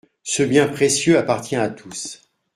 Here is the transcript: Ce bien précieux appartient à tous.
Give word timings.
Ce 0.23 0.41
bien 0.41 0.67
précieux 0.67 1.15
appartient 1.19 1.55
à 1.55 1.69
tous. 1.69 2.23